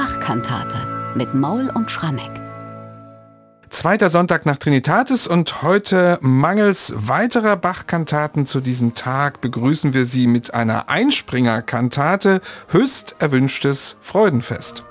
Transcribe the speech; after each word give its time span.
Bachkantate 0.00 0.78
mit 1.14 1.34
Maul 1.34 1.68
und 1.74 1.90
Schrammeck. 1.90 2.40
Zweiter 3.68 4.08
Sonntag 4.08 4.46
nach 4.46 4.56
Trinitatis 4.56 5.26
und 5.26 5.60
heute 5.60 6.16
mangels 6.22 6.94
weiterer 6.96 7.56
Bachkantaten 7.56 8.46
zu 8.46 8.62
diesem 8.62 8.94
Tag 8.94 9.42
begrüßen 9.42 9.92
wir 9.92 10.06
Sie 10.06 10.26
mit 10.26 10.54
einer 10.54 10.88
Einspringerkantate 10.88 12.40
höchst 12.68 13.16
erwünschtes 13.18 13.98
Freudenfest. 14.00 14.84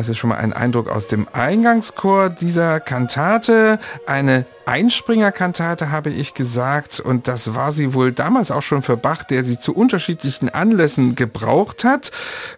Das 0.00 0.08
ist 0.08 0.16
schon 0.16 0.30
mal 0.30 0.38
ein 0.38 0.54
Eindruck 0.54 0.88
aus 0.88 1.08
dem 1.08 1.28
Eingangschor 1.30 2.30
dieser 2.30 2.80
Kantate. 2.80 3.78
Eine 4.06 4.46
Einspringerkantate 4.64 5.90
habe 5.90 6.08
ich 6.08 6.32
gesagt 6.32 7.00
und 7.00 7.28
das 7.28 7.54
war 7.54 7.70
sie 7.72 7.92
wohl 7.92 8.10
damals 8.10 8.50
auch 8.50 8.62
schon 8.62 8.80
für 8.80 8.96
Bach, 8.96 9.24
der 9.24 9.44
sie 9.44 9.58
zu 9.58 9.74
unterschiedlichen 9.74 10.48
Anlässen 10.48 11.16
gebraucht 11.16 11.84
hat. 11.84 12.12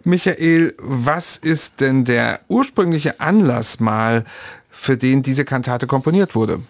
Michael, 0.05 0.73
was 0.77 1.35
ist 1.35 1.81
denn 1.81 2.05
der 2.05 2.39
ursprüngliche 2.47 3.19
Anlass 3.19 3.81
mal, 3.81 4.23
für 4.71 4.95
den 4.95 5.21
diese 5.21 5.43
Kantate 5.43 5.85
komponiert 5.85 6.35
wurde? 6.35 6.61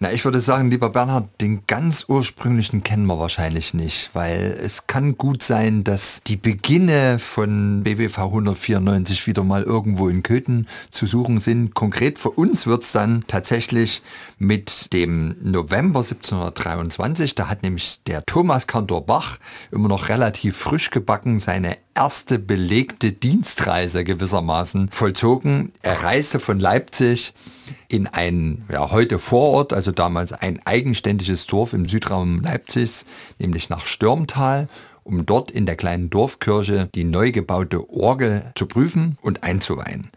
Na, 0.00 0.12
ich 0.12 0.24
würde 0.24 0.40
sagen, 0.40 0.70
lieber 0.70 0.90
Bernhard, 0.90 1.28
den 1.40 1.68
ganz 1.68 2.06
ursprünglichen 2.08 2.82
kennen 2.82 3.06
wir 3.06 3.20
wahrscheinlich 3.20 3.74
nicht, 3.74 4.10
weil 4.12 4.58
es 4.60 4.88
kann 4.88 5.16
gut 5.16 5.40
sein, 5.44 5.84
dass 5.84 6.20
die 6.26 6.36
Beginne 6.36 7.20
von 7.20 7.84
BWV 7.84 8.18
194 8.18 9.28
wieder 9.28 9.44
mal 9.44 9.62
irgendwo 9.62 10.08
in 10.08 10.24
Köthen 10.24 10.66
zu 10.90 11.06
suchen 11.06 11.38
sind. 11.38 11.74
Konkret 11.74 12.18
für 12.18 12.30
uns 12.30 12.66
wird 12.66 12.82
es 12.82 12.90
dann 12.90 13.22
tatsächlich 13.28 14.02
mit 14.36 14.92
dem 14.92 15.36
November 15.40 16.00
1723, 16.00 17.36
da 17.36 17.48
hat 17.48 17.62
nämlich 17.62 18.00
der 18.08 18.26
Thomas 18.26 18.66
Kantor 18.66 19.06
Bach 19.06 19.38
immer 19.70 19.88
noch 19.88 20.08
relativ 20.08 20.56
frisch 20.56 20.90
gebacken 20.90 21.38
seine 21.38 21.76
erste 21.94 22.38
belegte 22.40 23.12
Dienstreise 23.12 24.02
gewissermaßen 24.02 24.88
vollzogen. 24.88 25.72
Er 25.82 26.02
reiste 26.02 26.40
von 26.40 26.58
Leipzig 26.58 27.32
in 27.88 28.06
ein 28.06 28.64
ja, 28.70 28.90
heute 28.90 29.18
Vorort, 29.18 29.72
also 29.72 29.83
damals 29.92 30.32
ein 30.32 30.60
eigenständiges 30.64 31.46
Dorf 31.46 31.72
im 31.72 31.86
Südraum 31.86 32.40
Leipzigs, 32.40 33.06
nämlich 33.38 33.70
nach 33.70 33.86
Stürmtal, 33.86 34.68
um 35.02 35.26
dort 35.26 35.50
in 35.50 35.66
der 35.66 35.76
kleinen 35.76 36.10
Dorfkirche 36.10 36.88
die 36.94 37.04
neu 37.04 37.30
gebaute 37.30 37.90
Orgel 37.90 38.52
zu 38.54 38.66
prüfen 38.66 39.18
und 39.20 39.42
einzuweihen. 39.42 40.10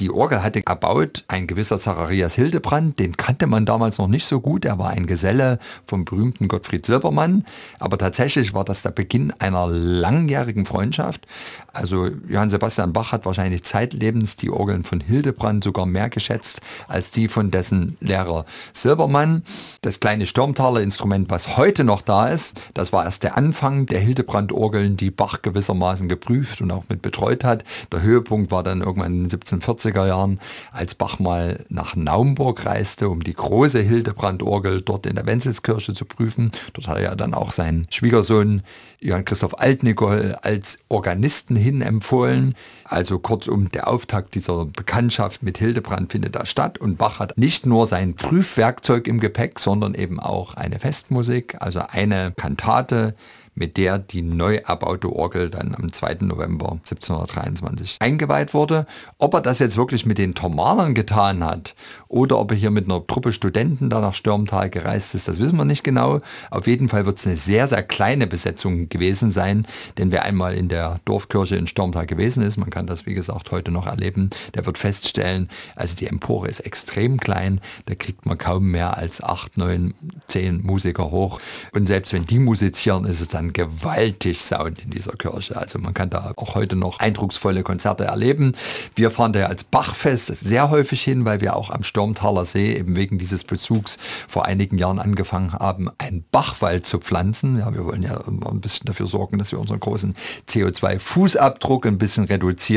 Die 0.00 0.10
Orgel 0.10 0.44
hatte 0.44 0.64
erbaut 0.64 1.24
ein 1.26 1.48
gewisser 1.48 1.78
Zacharias 1.78 2.34
Hildebrand, 2.34 3.00
den 3.00 3.16
kannte 3.16 3.48
man 3.48 3.66
damals 3.66 3.98
noch 3.98 4.06
nicht 4.06 4.26
so 4.26 4.40
gut. 4.40 4.64
Er 4.64 4.78
war 4.78 4.90
ein 4.90 5.06
Geselle 5.06 5.58
vom 5.86 6.04
berühmten 6.04 6.46
Gottfried 6.46 6.86
Silbermann. 6.86 7.44
Aber 7.80 7.98
tatsächlich 7.98 8.54
war 8.54 8.64
das 8.64 8.82
der 8.82 8.90
Beginn 8.90 9.32
einer 9.40 9.66
langjährigen 9.66 10.66
Freundschaft. 10.66 11.26
Also 11.72 12.10
Johann 12.28 12.50
Sebastian 12.50 12.92
Bach 12.92 13.10
hat 13.10 13.26
wahrscheinlich 13.26 13.64
zeitlebens 13.64 14.36
die 14.36 14.50
Orgeln 14.50 14.84
von 14.84 15.00
Hildebrand 15.00 15.64
sogar 15.64 15.84
mehr 15.84 16.10
geschätzt 16.10 16.60
als 16.86 17.10
die 17.10 17.26
von 17.26 17.50
dessen 17.50 17.96
Lehrer 18.00 18.44
Silbermann. 18.72 19.42
Das 19.82 19.98
kleine 19.98 20.26
Sturmtaler 20.26 20.80
Instrument, 20.80 21.28
was 21.28 21.56
heute 21.56 21.82
noch 21.82 22.02
da 22.02 22.28
ist, 22.28 22.62
das 22.74 22.92
war 22.92 23.04
erst 23.04 23.24
der 23.24 23.36
Anfang 23.36 23.86
der 23.86 23.98
Hildebrand-Orgeln, 23.98 24.96
die 24.96 25.10
Bach 25.10 25.42
gewissermaßen 25.42 26.08
geprüft 26.08 26.60
und 26.60 26.70
auch 26.70 26.84
mit 26.88 27.02
betreut 27.02 27.42
hat. 27.42 27.64
Der 27.92 28.02
Höhepunkt 28.02 28.52
war 28.52 28.62
dann 28.62 28.80
irgendwann 28.80 29.12
in 29.12 29.18
den 29.18 29.24
1740 29.24 29.87
50er 29.88 30.06
Jahren, 30.06 30.40
als 30.72 30.94
Bach 30.94 31.18
mal 31.18 31.64
nach 31.68 31.96
Naumburg 31.96 32.64
reiste, 32.66 33.08
um 33.08 33.22
die 33.22 33.34
große 33.34 33.80
Hildebrand-Orgel 33.80 34.82
dort 34.82 35.06
in 35.06 35.16
der 35.16 35.26
Wenzelskirche 35.26 35.94
zu 35.94 36.04
prüfen. 36.04 36.52
Dort 36.72 36.88
hat 36.88 36.98
er 36.98 37.16
dann 37.16 37.34
auch 37.34 37.52
seinen 37.52 37.86
Schwiegersohn 37.90 38.62
Johann 39.00 39.24
Christoph 39.24 39.60
Altnicol 39.60 40.36
als 40.42 40.78
Organisten 40.88 41.56
hin 41.56 41.82
empfohlen. 41.82 42.54
Also 42.90 43.18
kurzum, 43.18 43.70
der 43.70 43.86
Auftakt 43.86 44.34
dieser 44.34 44.64
Bekanntschaft 44.64 45.42
mit 45.42 45.58
Hildebrand 45.58 46.10
findet 46.10 46.36
da 46.36 46.46
statt 46.46 46.78
und 46.78 46.96
Bach 46.96 47.18
hat 47.18 47.36
nicht 47.36 47.66
nur 47.66 47.86
sein 47.86 48.14
Prüfwerkzeug 48.14 49.06
im 49.06 49.20
Gepäck, 49.20 49.58
sondern 49.58 49.94
eben 49.94 50.18
auch 50.18 50.54
eine 50.54 50.78
Festmusik, 50.78 51.56
also 51.60 51.80
eine 51.86 52.32
Kantate, 52.34 53.14
mit 53.58 53.76
der 53.76 53.98
die 53.98 54.22
neu 54.22 54.56
erbaute 54.56 55.12
Orgel 55.12 55.50
dann 55.50 55.74
am 55.74 55.92
2. 55.92 56.18
November 56.20 56.72
1723 56.72 57.96
eingeweiht 58.00 58.54
wurde. 58.54 58.86
Ob 59.18 59.34
er 59.34 59.40
das 59.40 59.58
jetzt 59.58 59.76
wirklich 59.76 60.06
mit 60.06 60.18
den 60.18 60.34
Thomanern 60.34 60.94
getan 60.94 61.44
hat 61.44 61.74
oder 62.06 62.38
ob 62.38 62.52
er 62.52 62.56
hier 62.56 62.70
mit 62.70 62.84
einer 62.84 63.06
Truppe 63.06 63.32
Studenten 63.32 63.90
da 63.90 64.00
nach 64.00 64.14
Stürmtal 64.14 64.70
gereist 64.70 65.14
ist, 65.14 65.28
das 65.28 65.40
wissen 65.40 65.56
wir 65.56 65.64
nicht 65.64 65.84
genau. 65.84 66.20
Auf 66.50 66.66
jeden 66.66 66.88
Fall 66.88 67.04
wird 67.04 67.18
es 67.18 67.26
eine 67.26 67.36
sehr, 67.36 67.68
sehr 67.68 67.82
kleine 67.82 68.26
Besetzung 68.26 68.88
gewesen 68.88 69.30
sein, 69.30 69.66
denn 69.98 70.12
wer 70.12 70.22
einmal 70.24 70.54
in 70.54 70.68
der 70.68 71.00
Dorfkirche 71.04 71.56
in 71.56 71.66
Stürmtal 71.66 72.06
gewesen 72.06 72.42
ist, 72.44 72.56
man 72.56 72.70
kann 72.70 72.77
das 72.86 73.06
wie 73.06 73.14
gesagt 73.14 73.50
heute 73.50 73.70
noch 73.70 73.86
erleben, 73.86 74.30
der 74.54 74.66
wird 74.66 74.78
feststellen, 74.78 75.48
also 75.76 75.94
die 75.96 76.06
Empore 76.06 76.48
ist 76.48 76.60
extrem 76.60 77.18
klein, 77.18 77.60
da 77.86 77.94
kriegt 77.94 78.26
man 78.26 78.38
kaum 78.38 78.70
mehr 78.70 78.96
als 78.96 79.22
acht, 79.22 79.56
neun, 79.56 79.94
zehn 80.26 80.62
Musiker 80.62 81.10
hoch 81.10 81.38
und 81.72 81.86
selbst 81.86 82.12
wenn 82.12 82.26
die 82.26 82.38
musizieren, 82.38 83.04
ist 83.04 83.20
es 83.20 83.28
dann 83.28 83.52
gewaltig 83.52 84.40
Sound 84.40 84.78
in 84.84 84.90
dieser 84.90 85.12
Kirche. 85.12 85.56
Also 85.56 85.78
man 85.78 85.94
kann 85.94 86.10
da 86.10 86.32
auch 86.36 86.54
heute 86.54 86.76
noch 86.76 86.98
eindrucksvolle 87.00 87.62
Konzerte 87.62 88.04
erleben. 88.04 88.52
Wir 88.94 89.10
fahren 89.10 89.32
da 89.32 89.46
als 89.46 89.64
Bachfest 89.64 90.26
sehr 90.26 90.70
häufig 90.70 91.02
hin, 91.02 91.24
weil 91.24 91.40
wir 91.40 91.56
auch 91.56 91.70
am 91.70 91.82
Sturmtaler 91.82 92.44
See 92.44 92.74
eben 92.74 92.94
wegen 92.94 93.18
dieses 93.18 93.44
Bezugs 93.44 93.98
vor 94.28 94.46
einigen 94.46 94.78
Jahren 94.78 94.98
angefangen 94.98 95.52
haben, 95.52 95.90
einen 95.98 96.24
Bachwald 96.30 96.86
zu 96.86 96.98
pflanzen. 96.98 97.58
Ja, 97.58 97.72
wir 97.74 97.84
wollen 97.84 98.02
ja 98.02 98.20
ein 98.26 98.60
bisschen 98.60 98.86
dafür 98.86 99.06
sorgen, 99.06 99.38
dass 99.38 99.52
wir 99.52 99.58
unseren 99.58 99.80
großen 99.80 100.14
CO2-Fußabdruck 100.48 101.86
ein 101.86 101.98
bisschen 101.98 102.24
reduzieren. 102.24 102.67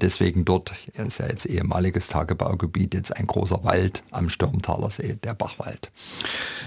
Deswegen 0.00 0.44
dort 0.44 0.72
ist 0.94 1.18
ja 1.18 1.26
jetzt 1.26 1.46
ehemaliges 1.46 2.08
Tagebaugebiet, 2.08 2.94
jetzt 2.94 3.16
ein 3.16 3.26
großer 3.26 3.64
Wald 3.64 4.02
am 4.10 4.28
Sturmtaler 4.28 4.90
See, 4.90 5.16
der 5.22 5.34
Bachwald. 5.34 5.90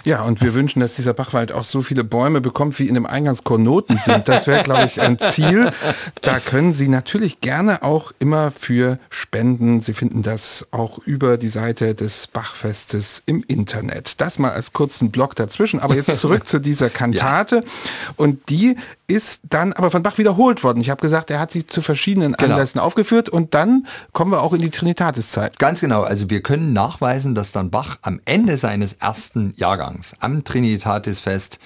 Ja, 0.05 0.23
und 0.23 0.41
wir 0.41 0.53
wünschen, 0.53 0.79
dass 0.79 0.95
dieser 0.95 1.13
Bachwald 1.13 1.51
auch 1.51 1.63
so 1.63 1.81
viele 1.81 2.03
Bäume 2.03 2.41
bekommt, 2.41 2.79
wie 2.79 2.87
in 2.87 2.93
dem 2.93 3.05
Eingangs 3.05 3.43
Konnoten 3.43 3.97
sind. 3.97 4.27
Das 4.27 4.47
wäre, 4.47 4.63
glaube 4.63 4.85
ich, 4.85 5.01
ein 5.01 5.19
Ziel. 5.19 5.71
Da 6.21 6.39
können 6.39 6.73
Sie 6.73 6.87
natürlich 6.87 7.41
gerne 7.41 7.83
auch 7.83 8.11
immer 8.19 8.51
für 8.51 8.99
spenden. 9.09 9.81
Sie 9.81 9.93
finden 9.93 10.21
das 10.21 10.67
auch 10.71 10.99
über 10.99 11.37
die 11.37 11.47
Seite 11.47 11.95
des 11.95 12.27
Bachfestes 12.27 13.23
im 13.25 13.43
Internet. 13.47 14.21
Das 14.21 14.39
mal 14.39 14.51
als 14.51 14.73
kurzen 14.73 15.11
Block 15.11 15.35
dazwischen. 15.35 15.79
Aber 15.79 15.95
jetzt 15.95 16.17
zurück 16.19 16.47
zu 16.47 16.59
dieser 16.59 16.89
Kantate. 16.99 17.57
Ja. 17.57 17.61
Und 18.15 18.49
die 18.49 18.75
ist 19.07 19.41
dann 19.49 19.73
aber 19.73 19.91
von 19.91 20.03
Bach 20.03 20.17
wiederholt 20.17 20.63
worden. 20.63 20.81
Ich 20.81 20.89
habe 20.89 21.01
gesagt, 21.01 21.31
er 21.31 21.39
hat 21.39 21.51
sie 21.51 21.65
zu 21.65 21.81
verschiedenen 21.81 22.33
genau. 22.33 22.55
Anlässen 22.59 22.81
aufgeführt 22.81 23.29
und 23.29 23.53
dann 23.53 23.87
kommen 24.11 24.31
wir 24.33 24.41
auch 24.41 24.51
in 24.51 24.59
die 24.59 24.69
Trinitatiszeit. 24.69 25.57
Ganz 25.59 25.79
genau. 25.79 26.03
Also 26.03 26.29
wir 26.29 26.41
können 26.41 26.73
nachweisen, 26.73 27.33
dass 27.33 27.53
dann 27.53 27.69
Bach 27.71 27.99
am 28.01 28.19
Ende 28.25 28.57
seines 28.57 28.93
ersten 28.93 29.53
Jahrgangs 29.55 30.13
am 30.19 30.43
Trinitatisfest 30.43 31.59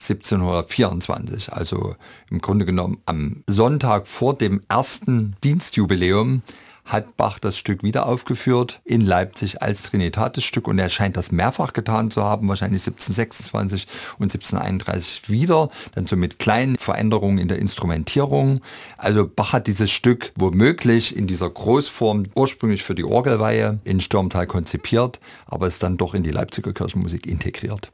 1724, 0.00 1.52
also 1.52 1.94
im 2.28 2.40
Grunde 2.40 2.64
genommen 2.64 3.00
am 3.06 3.44
Sonntag 3.46 4.08
vor 4.08 4.34
dem 4.36 4.62
ersten 4.68 5.36
Dienstjubiläum, 5.44 6.42
hat 6.84 7.16
Bach 7.16 7.38
das 7.38 7.56
Stück 7.56 7.82
wieder 7.82 8.06
aufgeführt 8.06 8.80
in 8.84 9.00
Leipzig 9.00 9.62
als 9.62 9.84
Trinitatisstück 9.84 10.66
und 10.66 10.78
er 10.78 10.88
scheint 10.88 11.16
das 11.16 11.32
mehrfach 11.32 11.72
getan 11.72 12.10
zu 12.10 12.22
haben, 12.22 12.48
wahrscheinlich 12.48 12.82
1726 12.82 13.86
und 14.18 14.32
1731 14.32 15.30
wieder, 15.30 15.68
dann 15.94 16.06
so 16.06 16.16
mit 16.16 16.38
kleinen 16.38 16.76
Veränderungen 16.76 17.38
in 17.38 17.48
der 17.48 17.58
Instrumentierung. 17.58 18.60
Also 18.98 19.28
Bach 19.28 19.52
hat 19.52 19.68
dieses 19.68 19.90
Stück 19.90 20.32
womöglich 20.36 21.16
in 21.16 21.26
dieser 21.26 21.48
Großform 21.48 22.24
ursprünglich 22.34 22.82
für 22.82 22.94
die 22.94 23.04
Orgelweihe 23.04 23.78
in 23.84 24.00
Stürmtal 24.00 24.46
konzipiert, 24.46 25.20
aber 25.46 25.66
es 25.66 25.78
dann 25.78 25.96
doch 25.96 26.14
in 26.14 26.22
die 26.22 26.30
Leipziger 26.30 26.72
Kirchenmusik 26.72 27.26
integriert. 27.26 27.92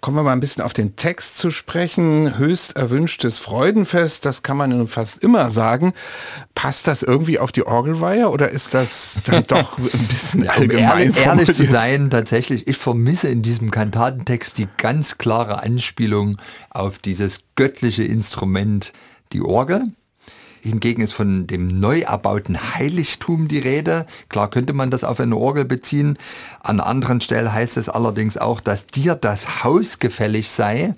Kommen 0.00 0.18
wir 0.18 0.22
mal 0.22 0.32
ein 0.32 0.40
bisschen 0.40 0.62
auf 0.62 0.72
den 0.72 0.96
Text 0.96 1.38
zu 1.38 1.50
sprechen. 1.50 2.38
Höchst 2.38 2.76
erwünschtes 2.76 3.38
Freudenfest, 3.38 4.24
das 4.26 4.42
kann 4.42 4.56
man 4.56 4.86
fast 4.88 5.22
immer 5.22 5.50
sagen. 5.50 5.94
Passt 6.54 6.86
das 6.86 7.02
irgendwie 7.02 7.38
auf 7.38 7.50
die 7.50 7.66
Orgelweihe 7.66 8.15
oder 8.24 8.50
ist 8.50 8.74
das 8.74 9.20
dann 9.24 9.44
doch 9.48 9.78
ein 9.78 10.06
bisschen 10.08 10.44
ja, 10.44 10.52
allgemein? 10.52 11.10
Um 11.10 11.16
ehrlich, 11.16 11.16
ehrlich 11.16 11.52
zu 11.54 11.64
sein, 11.64 12.10
tatsächlich, 12.10 12.66
ich 12.66 12.76
vermisse 12.76 13.28
in 13.28 13.42
diesem 13.42 13.70
Kantatentext 13.70 14.58
die 14.58 14.68
ganz 14.76 15.18
klare 15.18 15.62
Anspielung 15.62 16.38
auf 16.70 16.98
dieses 16.98 17.44
göttliche 17.54 18.04
Instrument, 18.04 18.92
die 19.32 19.42
Orgel. 19.42 19.84
Hingegen 20.62 21.02
ist 21.02 21.12
von 21.12 21.46
dem 21.46 21.78
neu 21.78 22.00
erbauten 22.00 22.74
Heiligtum 22.74 23.46
die 23.46 23.60
Rede. 23.60 24.06
Klar 24.28 24.50
könnte 24.50 24.72
man 24.72 24.90
das 24.90 25.04
auf 25.04 25.20
eine 25.20 25.36
Orgel 25.36 25.64
beziehen. 25.64 26.18
An 26.60 26.80
anderen 26.80 27.20
Stelle 27.20 27.52
heißt 27.52 27.76
es 27.76 27.88
allerdings 27.88 28.36
auch, 28.36 28.60
dass 28.60 28.86
dir 28.86 29.14
das 29.14 29.62
Haus 29.62 30.00
gefällig 30.00 30.50
sei. 30.50 30.94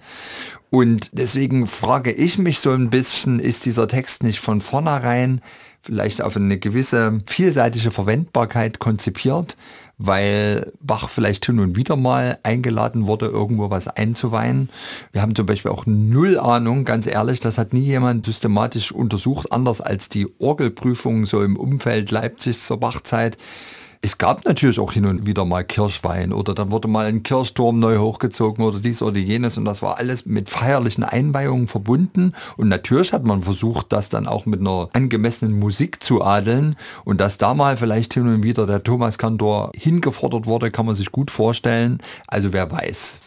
Und 0.70 1.10
deswegen 1.12 1.66
frage 1.66 2.12
ich 2.12 2.38
mich 2.38 2.60
so 2.60 2.70
ein 2.72 2.90
bisschen, 2.90 3.40
ist 3.40 3.66
dieser 3.66 3.88
Text 3.88 4.22
nicht 4.22 4.40
von 4.40 4.60
vornherein 4.60 5.40
vielleicht 5.82 6.22
auf 6.22 6.36
eine 6.36 6.58
gewisse 6.58 7.18
vielseitige 7.26 7.90
Verwendbarkeit 7.90 8.78
konzipiert, 8.78 9.56
weil 9.96 10.72
Bach 10.80 11.08
vielleicht 11.08 11.46
hin 11.46 11.58
und 11.58 11.76
wieder 11.76 11.96
mal 11.96 12.38
eingeladen 12.42 13.06
wurde, 13.06 13.26
irgendwo 13.26 13.70
was 13.70 13.88
einzuweihen. 13.88 14.70
Wir 15.12 15.22
haben 15.22 15.34
zum 15.34 15.46
Beispiel 15.46 15.70
auch 15.70 15.86
null 15.86 16.38
Ahnung, 16.38 16.84
ganz 16.84 17.06
ehrlich, 17.06 17.40
das 17.40 17.58
hat 17.58 17.72
nie 17.72 17.80
jemand 17.80 18.26
systematisch 18.26 18.92
untersucht, 18.92 19.52
anders 19.52 19.80
als 19.80 20.08
die 20.08 20.28
Orgelprüfung 20.38 21.26
so 21.26 21.42
im 21.42 21.56
Umfeld 21.56 22.10
Leipzigs 22.10 22.66
zur 22.66 22.78
Bachzeit 22.78 23.36
es 24.00 24.18
gab 24.18 24.44
natürlich 24.44 24.78
auch 24.78 24.92
hin 24.92 25.06
und 25.06 25.26
wieder 25.26 25.44
mal 25.44 25.64
Kirchwein 25.64 26.32
oder 26.32 26.54
dann 26.54 26.70
wurde 26.70 26.88
mal 26.88 27.06
ein 27.06 27.22
Kirchturm 27.22 27.78
neu 27.78 27.98
hochgezogen 27.98 28.64
oder 28.64 28.78
dies 28.78 29.02
oder 29.02 29.18
jenes 29.18 29.58
und 29.58 29.64
das 29.64 29.82
war 29.82 29.98
alles 29.98 30.24
mit 30.24 30.48
feierlichen 30.48 31.04
Einweihungen 31.04 31.66
verbunden 31.66 32.34
und 32.56 32.68
natürlich 32.68 33.12
hat 33.12 33.24
man 33.24 33.42
versucht, 33.42 33.92
das 33.92 34.08
dann 34.08 34.26
auch 34.26 34.46
mit 34.46 34.60
einer 34.60 34.88
angemessenen 34.92 35.58
Musik 35.58 36.02
zu 36.02 36.22
adeln 36.22 36.76
und 37.04 37.20
dass 37.20 37.38
da 37.38 37.54
mal 37.54 37.76
vielleicht 37.76 38.14
hin 38.14 38.26
und 38.26 38.42
wieder 38.42 38.66
der 38.66 38.82
Thomas 38.82 39.18
Kantor 39.18 39.72
hingefordert 39.74 40.46
wurde, 40.46 40.70
kann 40.70 40.86
man 40.86 40.94
sich 40.94 41.10
gut 41.10 41.30
vorstellen. 41.30 41.98
Also 42.26 42.52
wer 42.52 42.70
weiß. 42.70 43.20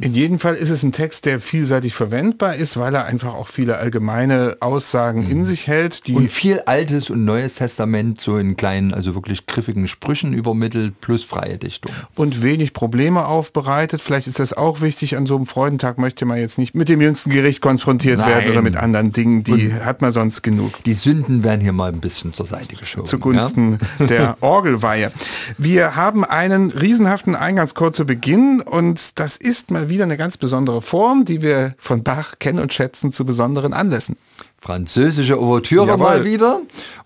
In 0.00 0.14
jedem 0.14 0.38
Fall 0.38 0.54
ist 0.54 0.70
es 0.70 0.82
ein 0.82 0.92
Text, 0.92 1.26
der 1.26 1.40
vielseitig 1.40 1.94
verwendbar 1.94 2.56
ist, 2.56 2.76
weil 2.76 2.94
er 2.94 3.06
einfach 3.06 3.34
auch 3.34 3.48
viele 3.48 3.78
allgemeine 3.78 4.56
Aussagen 4.60 5.24
mhm. 5.24 5.30
in 5.30 5.44
sich 5.44 5.66
hält. 5.66 6.02
und 6.08 6.30
viel 6.30 6.60
Altes 6.66 7.10
und 7.10 7.24
Neues 7.24 7.56
Testament 7.56 8.20
so 8.20 8.36
in 8.36 8.56
kleinen, 8.56 8.92
also 8.92 9.14
wirklich 9.14 9.46
griffigen 9.46 9.88
Sprüchen 9.88 10.32
übermittelt, 10.32 11.00
plus 11.00 11.24
freie 11.24 11.58
Dichtung. 11.58 11.92
Und 12.14 12.42
wenig 12.42 12.72
Probleme 12.72 13.26
aufbereitet. 13.26 14.00
Vielleicht 14.02 14.26
ist 14.26 14.38
das 14.38 14.52
auch 14.52 14.80
wichtig. 14.80 15.16
An 15.16 15.26
so 15.26 15.36
einem 15.36 15.46
Freudentag 15.46 15.98
möchte 15.98 16.26
man 16.26 16.38
jetzt 16.38 16.58
nicht 16.58 16.74
mit 16.74 16.88
dem 16.88 17.00
jüngsten 17.00 17.30
Gericht 17.30 17.60
konfrontiert 17.60 18.18
Nein. 18.18 18.28
werden 18.28 18.50
oder 18.50 18.62
mit 18.62 18.76
anderen 18.76 19.12
Dingen. 19.12 19.44
Die 19.44 19.68
und 19.68 19.84
hat 19.84 20.02
man 20.02 20.12
sonst 20.12 20.42
genug. 20.42 20.82
Die 20.84 20.94
Sünden 20.94 21.42
werden 21.44 21.60
hier 21.60 21.72
mal 21.72 21.92
ein 21.92 22.00
bisschen 22.00 22.34
zur 22.34 22.46
Seite 22.46 22.76
geschoben. 22.76 23.06
Zugunsten 23.06 23.78
ja? 23.98 24.06
der 24.06 24.36
Orgelweihe. 24.40 25.12
Wir 25.58 25.96
haben 25.96 26.24
einen 26.24 26.70
riesenhaften 26.70 27.34
Eingangschor 27.34 27.92
zu 27.92 28.04
Beginn 28.04 28.60
und 28.60 29.18
das 29.18 29.36
ist 29.36 29.70
mal 29.76 29.88
wieder 29.90 30.04
eine 30.04 30.16
ganz 30.16 30.36
besondere 30.36 30.80
Form, 30.80 31.24
die 31.24 31.42
wir 31.42 31.74
von 31.78 32.02
Bach 32.02 32.38
kennen 32.38 32.58
und 32.58 32.72
schätzen 32.72 33.12
zu 33.12 33.26
besonderen 33.26 33.72
Anlässen. 33.72 34.16
Französische 34.58 35.40
Ouvertüre 35.40 35.86
Jawohl. 35.86 36.06
mal 36.06 36.24
wieder. 36.24 36.60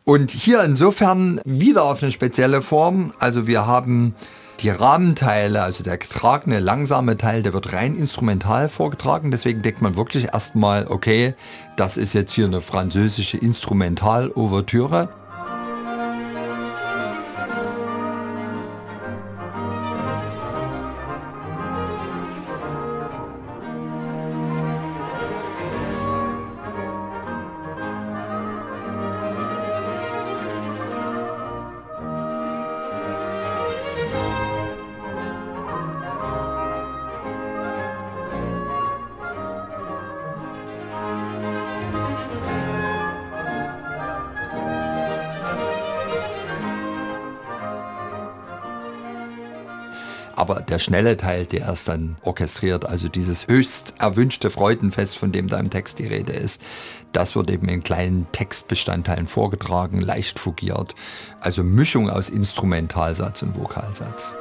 Und 0.05 0.31
hier 0.31 0.63
insofern 0.63 1.41
wieder 1.45 1.85
auf 1.85 2.03
eine 2.03 2.13
spezielle 2.13 2.63
Form. 2.63 3.13
Also 3.19 3.47
wir 3.47 3.67
haben 3.67 4.15
die 4.61 4.71
Rahmenteile, 4.71 5.63
also 5.63 5.83
der 5.83 5.99
getragene, 5.99 6.61
langsame 6.61 7.17
Teil, 7.17 7.43
der 7.43 7.53
wird 7.53 7.73
rein 7.73 7.97
instrumental 7.97 8.69
vorgetragen. 8.69 9.31
Deswegen 9.31 9.63
denkt 9.63 9.83
man 9.83 9.97
wirklich 9.97 10.33
erstmal, 10.33 10.87
okay, 10.87 11.35
das 11.77 11.97
ist 11.97 12.15
jetzt 12.15 12.33
hier 12.33 12.47
eine 12.47 12.61
französische 12.61 13.39
Instrumental-Ouvertüre. 13.39 15.09
Aber 50.41 50.63
der 50.63 50.79
schnelle 50.79 51.19
Teil, 51.19 51.45
der 51.45 51.69
ist 51.69 51.87
dann 51.87 52.17
orchestriert, 52.23 52.87
also 52.87 53.11
dieses 53.11 53.47
höchst 53.47 53.93
erwünschte 53.99 54.49
Freudenfest, 54.49 55.19
von 55.19 55.33
dem 55.33 55.49
da 55.49 55.61
im 55.61 55.69
Text 55.69 55.99
die 55.99 56.07
Rede 56.07 56.33
ist, 56.33 56.63
das 57.13 57.37
wird 57.37 57.51
eben 57.51 57.69
in 57.69 57.83
kleinen 57.83 58.27
Textbestandteilen 58.33 59.27
vorgetragen, 59.27 60.01
leicht 60.01 60.39
fugiert. 60.39 60.95
Also 61.41 61.63
Mischung 61.63 62.09
aus 62.09 62.31
Instrumentalsatz 62.31 63.43
und 63.43 63.55
Vokalsatz. 63.55 64.35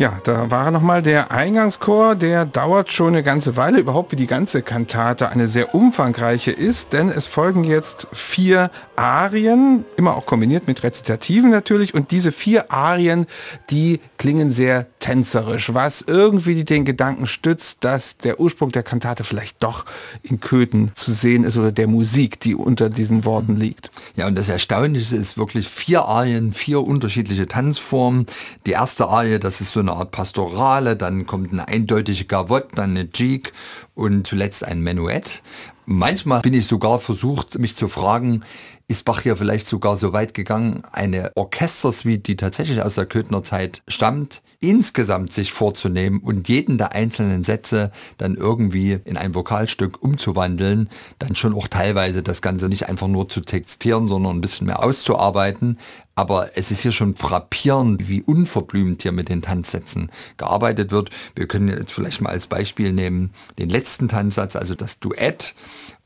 Ja, 0.00 0.16
da 0.24 0.50
war 0.50 0.70
nochmal 0.70 1.02
der 1.02 1.30
Eingangschor, 1.30 2.14
der 2.14 2.46
dauert 2.46 2.90
schon 2.90 3.08
eine 3.08 3.22
ganze 3.22 3.58
Weile, 3.58 3.80
überhaupt 3.80 4.12
wie 4.12 4.16
die 4.16 4.26
ganze 4.26 4.62
Kantate 4.62 5.28
eine 5.28 5.46
sehr 5.46 5.74
umfangreiche 5.74 6.52
ist, 6.52 6.94
denn 6.94 7.10
es 7.10 7.26
folgen 7.26 7.64
jetzt 7.64 8.06
vier 8.10 8.70
Arien, 8.96 9.84
immer 9.98 10.16
auch 10.16 10.24
kombiniert 10.24 10.66
mit 10.66 10.82
Rezitativen 10.82 11.50
natürlich, 11.50 11.92
und 11.92 12.12
diese 12.12 12.32
vier 12.32 12.72
Arien, 12.72 13.26
die 13.68 14.00
klingen 14.16 14.50
sehr 14.50 14.86
tänzerisch, 15.00 15.74
was 15.74 16.00
irgendwie 16.00 16.64
den 16.64 16.86
Gedanken 16.86 17.26
stützt, 17.26 17.84
dass 17.84 18.16
der 18.16 18.40
Ursprung 18.40 18.70
der 18.70 18.82
Kantate 18.82 19.24
vielleicht 19.24 19.62
doch 19.62 19.84
in 20.22 20.40
Köthen 20.40 20.92
zu 20.94 21.12
sehen 21.12 21.44
ist 21.44 21.58
oder 21.58 21.72
der 21.72 21.88
Musik, 21.88 22.40
die 22.40 22.54
unter 22.54 22.88
diesen 22.88 23.26
Worten 23.26 23.54
liegt. 23.54 23.90
Ja, 24.16 24.26
und 24.28 24.34
das 24.34 24.48
Erstaunliche 24.48 25.14
ist 25.14 25.36
wirklich 25.36 25.68
vier 25.68 26.06
Arien, 26.06 26.52
vier 26.52 26.80
unterschiedliche 26.80 27.46
Tanzformen. 27.48 28.24
Die 28.64 28.72
erste 28.72 29.06
Arie, 29.06 29.38
das 29.38 29.60
ist 29.60 29.72
so 29.72 29.80
eine 29.80 29.89
eine 29.90 30.00
Art 30.00 30.10
Pastorale, 30.10 30.96
dann 30.96 31.26
kommt 31.26 31.52
eine 31.52 31.68
eindeutige 31.68 32.24
Gavotte, 32.24 32.76
dann 32.76 32.90
eine 32.90 33.08
Jig 33.14 33.52
und 33.94 34.26
zuletzt 34.26 34.64
ein 34.64 34.80
Menuett. 34.80 35.42
Manchmal 35.86 36.40
bin 36.42 36.54
ich 36.54 36.66
sogar 36.66 37.00
versucht, 37.00 37.58
mich 37.58 37.76
zu 37.76 37.88
fragen, 37.88 38.42
ist 38.86 39.04
Bach 39.04 39.22
hier 39.22 39.36
vielleicht 39.36 39.66
sogar 39.66 39.96
so 39.96 40.12
weit 40.12 40.34
gegangen, 40.34 40.82
eine 40.92 41.32
Orchestersuite, 41.34 42.22
die 42.22 42.36
tatsächlich 42.36 42.82
aus 42.82 42.96
der 42.96 43.06
Köthner 43.06 43.42
Zeit 43.42 43.82
stammt, 43.88 44.42
insgesamt 44.60 45.32
sich 45.32 45.52
vorzunehmen 45.52 46.20
und 46.20 46.48
jeden 46.48 46.76
der 46.76 46.92
einzelnen 46.92 47.42
Sätze 47.42 47.90
dann 48.18 48.36
irgendwie 48.36 48.98
in 49.04 49.16
ein 49.16 49.34
Vokalstück 49.34 50.02
umzuwandeln, 50.02 50.90
dann 51.18 51.34
schon 51.34 51.54
auch 51.54 51.66
teilweise 51.66 52.22
das 52.22 52.42
Ganze 52.42 52.68
nicht 52.68 52.88
einfach 52.88 53.08
nur 53.08 53.28
zu 53.28 53.40
textieren, 53.40 54.06
sondern 54.06 54.36
ein 54.36 54.40
bisschen 54.42 54.66
mehr 54.66 54.84
auszuarbeiten. 54.84 55.78
Aber 56.14 56.58
es 56.58 56.70
ist 56.70 56.80
hier 56.80 56.92
schon 56.92 57.14
frappierend, 57.14 58.08
wie 58.08 58.20
unverblümt 58.20 59.00
hier 59.00 59.12
mit 59.12 59.30
den 59.30 59.40
Tanzsätzen 59.40 60.10
gearbeitet 60.36 60.90
wird. 60.90 61.08
Wir 61.34 61.48
können 61.48 61.68
jetzt 61.68 61.92
vielleicht 61.92 62.20
mal 62.20 62.30
als 62.30 62.46
Beispiel 62.46 62.92
nehmen 62.92 63.30
den 63.58 63.70
letzten 63.70 64.08
Tanzsatz, 64.08 64.56
also 64.56 64.74
das 64.74 65.00
Duett 65.00 65.54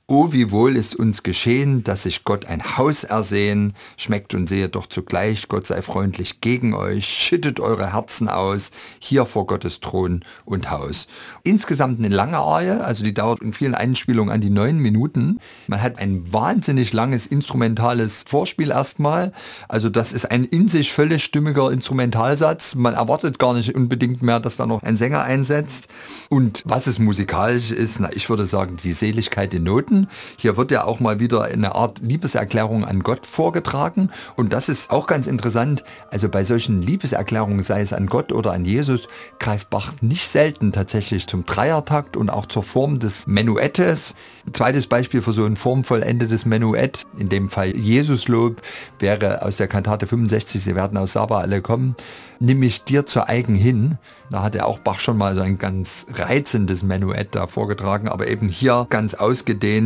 Oh, 0.06 0.32
wie 0.32 0.50
wohl 0.50 0.76
ist 0.76 0.94
uns 0.94 1.23
geschehen, 1.23 1.82
dass 1.82 2.02
sich 2.02 2.25
Gott 2.25 2.44
ein 2.44 2.76
Haus 2.76 3.04
ersehen. 3.04 3.73
Schmeckt 3.96 4.34
und 4.34 4.50
sehet 4.50 4.75
doch 4.75 4.87
zugleich, 4.87 5.49
Gott 5.49 5.66
sei 5.66 5.80
freundlich 5.80 6.42
gegen 6.42 6.75
euch, 6.75 7.06
schüttet 7.06 7.58
eure 7.58 7.94
Herzen 7.94 8.28
aus, 8.28 8.70
hier 8.99 9.25
vor 9.25 9.46
Gottes 9.46 9.80
Thron 9.80 10.23
und 10.44 10.70
Haus. 10.70 11.08
Insgesamt 11.42 12.00
eine 12.00 12.14
lange 12.14 12.37
Arie, 12.37 12.82
also 12.82 13.02
die 13.02 13.14
dauert 13.14 13.40
in 13.40 13.54
vielen 13.54 13.75
Einspielungen 13.75 14.30
an 14.30 14.42
die 14.42 14.50
neun 14.50 14.76
Minuten. 14.76 15.40
Man 15.68 15.80
hat 15.80 15.99
ein 15.99 16.30
wahnsinnig 16.30 16.92
langes 16.92 17.26
instrumentales 17.26 18.25
Vorspiel 18.28 18.73
erstmal. 18.73 19.32
Also 19.68 19.88
das 19.88 20.12
ist 20.12 20.30
ein 20.30 20.44
in 20.44 20.68
sich 20.68 20.92
völlig 20.92 21.25
stimmiger 21.25 21.73
Instrumentalsatz. 21.73 22.75
Man 22.75 22.92
erwartet 22.92 23.38
gar 23.38 23.54
nicht 23.54 23.75
unbedingt 23.75 24.20
mehr, 24.20 24.38
dass 24.38 24.56
da 24.56 24.66
noch 24.66 24.82
ein 24.82 24.96
Sänger 24.96 25.23
einsetzt. 25.23 25.88
Und 26.28 26.62
was 26.66 26.87
es 26.87 26.99
musikalisch 26.99 27.70
ist, 27.70 28.00
na, 28.00 28.11
ich 28.12 28.28
würde 28.28 28.44
sagen, 28.44 28.76
die 28.84 28.92
Seligkeit 28.92 29.54
in 29.54 29.62
Noten. 29.62 29.93
Worten. 29.94 30.08
Hier 30.36 30.56
wird 30.56 30.70
ja 30.70 30.84
auch 30.84 31.00
mal 31.00 31.20
wieder 31.20 31.42
eine 31.42 31.74
Art 31.74 32.00
Liebeserklärung 32.00 32.84
an 32.84 33.00
Gott 33.00 33.26
vorgetragen. 33.26 34.10
Und 34.36 34.52
das 34.52 34.68
ist 34.68 34.90
auch 34.90 35.06
ganz 35.06 35.26
interessant. 35.26 35.84
Also 36.10 36.28
bei 36.28 36.44
solchen 36.44 36.82
Liebeserklärungen, 36.82 37.62
sei 37.62 37.80
es 37.80 37.92
an 37.92 38.06
Gott 38.06 38.32
oder 38.32 38.52
an 38.52 38.64
Jesus, 38.64 39.08
greift 39.38 39.70
Bach 39.70 39.94
nicht 40.00 40.28
selten 40.28 40.72
tatsächlich 40.72 41.26
zum 41.26 41.46
Dreiertakt 41.46 42.16
und 42.16 42.30
auch 42.30 42.46
zur 42.46 42.62
Form 42.62 42.98
des 42.98 43.26
Menuettes. 43.26 44.14
Zweites 44.52 44.86
Beispiel 44.86 45.22
für 45.22 45.32
so 45.32 45.44
ein 45.44 45.56
formvollendetes 45.56 46.44
Menuett, 46.44 47.02
in 47.18 47.28
dem 47.28 47.48
Fall 47.48 47.76
Jesuslob, 47.76 48.60
wäre 48.98 49.42
aus 49.42 49.56
der 49.56 49.68
Kantate 49.68 50.06
65, 50.06 50.62
Sie 50.62 50.74
werden 50.74 50.98
aus 50.98 51.12
Saba 51.12 51.40
alle 51.40 51.62
kommen 51.62 51.96
nimm 52.40 52.60
mich 52.60 52.84
dir 52.84 53.06
zu 53.06 53.26
eigen 53.28 53.54
hin. 53.54 53.98
Da 54.30 54.42
hat 54.42 54.54
er 54.54 54.66
auch 54.66 54.78
Bach 54.78 55.00
schon 55.00 55.16
mal 55.16 55.34
so 55.34 55.42
ein 55.42 55.58
ganz 55.58 56.06
reizendes 56.14 56.82
Menuett 56.82 57.34
da 57.34 57.46
vorgetragen, 57.46 58.08
aber 58.08 58.26
eben 58.26 58.48
hier 58.48 58.86
ganz 58.88 59.14
ausgedehnt. 59.14 59.83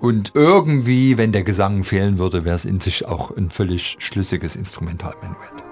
Und 0.00 0.32
irgendwie, 0.34 1.18
wenn 1.18 1.32
der 1.32 1.42
Gesang 1.42 1.84
fehlen 1.84 2.18
würde, 2.18 2.44
wäre 2.44 2.56
es 2.56 2.64
in 2.64 2.80
sich 2.80 3.06
auch 3.06 3.36
ein 3.36 3.50
völlig 3.50 3.96
schlüssiges 3.98 4.56
Instrumentalmenuett. 4.56 5.64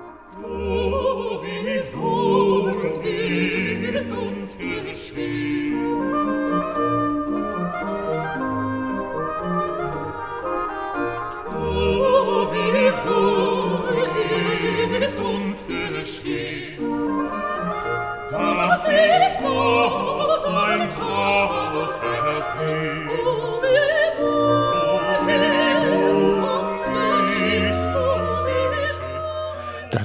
Oh, 0.43 1.43
wie 1.43 1.97
wohl 1.97 2.77
ist 3.95 4.11
uns 4.11 4.59
geschehen. 4.59 5.56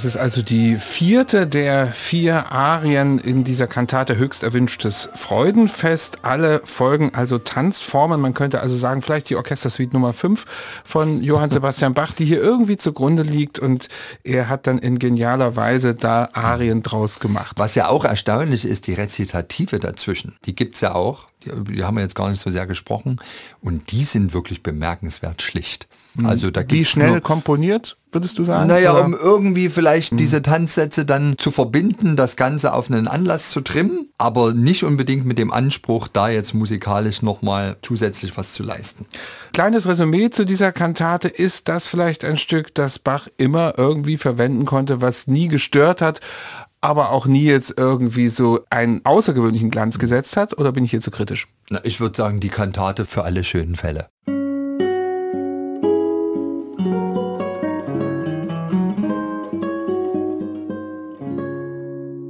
Das 0.02 0.16
ist 0.16 0.18
also 0.18 0.42
die 0.42 0.80
vierte 0.80 1.46
der 1.46 1.92
vier 1.92 2.52
Arien 2.52 3.20
in 3.20 3.44
dieser 3.44 3.68
Kantate 3.68 4.18
höchst 4.18 4.42
erwünschtes 4.42 5.10
Freudenfest. 5.14 6.26
Alle 6.26 6.64
folgen 6.64 7.14
also 7.14 7.38
Tanzformen. 7.38 8.20
Man 8.20 8.34
könnte 8.34 8.62
also 8.62 8.76
sagen, 8.76 9.04
vielleicht 9.04 9.30
die 9.30 9.36
Orchestersuite 9.36 9.94
Nummer 9.94 10.14
5 10.14 10.46
von 10.84 11.22
Johann 11.22 11.50
Sebastian 11.52 11.94
Bach, 11.94 12.14
die 12.14 12.26
hier 12.26 12.42
irgendwie 12.42 12.78
zugrunde 12.78 13.22
liegt 13.22 13.60
und 13.60 13.90
er 14.24 14.50
hat 14.50 14.66
dann 14.66 14.80
in 14.80 14.98
genialer 14.98 15.56
Weise 15.56 15.94
da 15.94 16.30
Arien 16.34 16.82
draus 16.82 17.20
gemacht. 17.20 17.60
Was 17.60 17.76
ja 17.76 17.88
auch 17.88 18.04
erstaunlich 18.04 18.66
ist, 18.66 18.88
die 18.88 18.94
Rezitative 18.94 19.80
dazwischen. 19.80 20.36
Die 20.46 20.56
gibt 20.56 20.74
es 20.74 20.82
ja 20.82 20.96
auch 20.96 21.28
die 21.46 21.84
haben 21.84 21.96
wir 21.96 22.04
jetzt 22.04 22.16
gar 22.16 22.30
nicht 22.30 22.42
so 22.42 22.50
sehr 22.50 22.68
gesprochen 22.68 23.20
und 23.62 23.92
die 23.92 24.04
sind 24.04 24.34
wirklich 24.34 24.64
bemerkenswert 24.64 25.42
schlicht. 25.42 25.88
Mhm. 26.16 26.26
Also 26.26 26.52
da 26.52 26.62
Wie 26.68 26.86
schnell 26.86 27.12
nur, 27.12 27.22
komponiert, 27.22 27.98
würdest 28.12 28.38
du 28.38 28.44
sagen? 28.44 28.68
Naja, 28.68 28.94
oder? 28.94 29.06
um 29.06 29.14
irgendwie 29.14 29.70
vielleicht 29.70 30.12
mhm. 30.12 30.18
diese 30.18 30.42
Tanzsätze 30.42 31.06
dann 31.06 31.38
zu 31.38 31.52
verbinden, 31.52 32.16
das 32.16 32.36
Ganze 32.36 32.74
auf 32.74 32.92
einen 32.92 33.08
Anlass 33.08 33.50
zu 33.50 33.62
trimmen, 33.62 34.10
aber 34.18 34.54
nicht 34.54 34.84
unbedingt 34.84 35.26
mit 35.26 35.40
dem 35.40 35.52
Anspruch, 35.52 36.08
da 36.08 36.30
jetzt 36.30 36.54
musikalisch 36.54 37.22
nochmal 37.22 37.78
zusätzlich 37.82 38.36
was 38.38 38.54
zu 38.54 38.64
leisten. 38.64 39.06
Kleines 39.54 39.88
Resümee 39.88 40.30
zu 40.30 40.46
dieser 40.46 40.72
Kantate, 40.72 41.28
ist 41.28 41.70
das 41.70 41.88
vielleicht 41.88 42.26
ein 42.26 42.38
Stück, 42.38 42.76
das 42.76 43.00
Bach 43.00 43.28
immer 43.38 43.76
irgendwie 43.78 44.18
verwenden 44.18 44.66
konnte, 44.66 45.02
was 45.02 45.28
nie 45.28 45.48
gestört 45.48 46.02
hat, 46.02 46.20
aber 46.82 47.12
auch 47.12 47.28
nie 47.28 47.44
jetzt 47.44 47.76
irgendwie 47.78 48.28
so 48.28 48.66
einen 48.70 49.06
außergewöhnlichen 49.06 49.70
Glanz 49.70 50.00
gesetzt 50.00 50.36
hat? 50.36 50.58
Oder 50.58 50.72
bin 50.72 50.84
ich 50.84 50.92
hier 50.92 51.02
zu 51.02 51.12
kritisch? 51.12 51.48
Na, 51.70 51.80
ich 51.84 52.00
würde 52.00 52.18
sagen, 52.18 52.40
die 52.40 52.50
Kantate 52.50 53.06
für 53.06 53.24
alle 53.24 53.44
schönen 53.44 53.76
Fälle. 53.76 54.10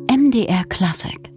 MDR 0.09 0.63
Classic 0.69 1.30